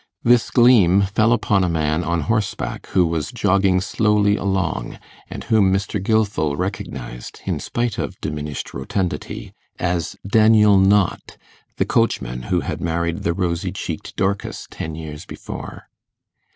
This 0.23 0.49
gleam 0.49 1.03
fell 1.03 1.31
upon 1.31 1.63
a 1.63 1.69
man 1.69 2.03
on 2.03 2.21
horseback 2.21 2.87
who 2.87 3.05
was 3.05 3.31
jogging 3.31 3.81
slowly 3.81 4.35
along, 4.35 4.97
and 5.29 5.43
whom 5.43 5.71
Mr. 5.71 6.01
Gilfil 6.01 6.55
recognized, 6.57 7.41
in 7.45 7.59
spite 7.59 7.99
of 7.99 8.19
diminished 8.19 8.73
rotundity, 8.73 9.53
as 9.77 10.15
Daniel 10.27 10.79
Knott, 10.79 11.37
the 11.77 11.85
coachman 11.85 12.41
who 12.49 12.61
had 12.61 12.81
married 12.81 13.21
the 13.21 13.33
rosy 13.35 13.71
cheeked 13.71 14.15
Dorcas 14.15 14.65
ten 14.71 14.95
years 14.95 15.27
before. 15.27 15.87